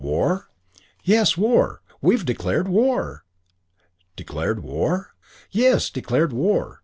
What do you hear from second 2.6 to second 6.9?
war!" "Declared war?" "Yes, declared war.